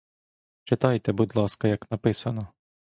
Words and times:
Читайте, 0.63 1.11
будь 1.13 1.35
ласка, 1.35 1.67
як 1.67 1.91
написано. 1.91 2.47